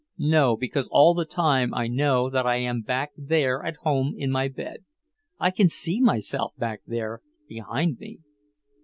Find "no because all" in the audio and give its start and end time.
0.17-1.13